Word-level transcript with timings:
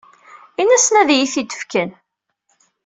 Ini-asen 0.61 0.95
ad 1.01 1.09
iyi-t-id-fken. 1.11 1.89